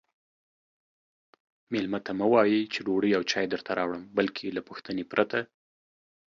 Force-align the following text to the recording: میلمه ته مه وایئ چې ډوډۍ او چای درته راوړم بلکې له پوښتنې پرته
میلمه 1.71 1.99
ته 2.05 2.11
مه 2.19 2.25
وایئ 2.33 2.59
چې 2.73 2.79
ډوډۍ 2.85 3.11
او 3.17 3.23
چای 3.31 3.45
درته 3.53 3.71
راوړم 3.79 4.03
بلکې 4.17 4.55
له 4.57 4.61
پوښتنې 4.67 5.03
پرته 5.11 5.39